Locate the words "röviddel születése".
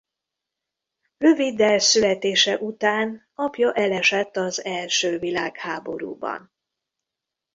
1.17-2.57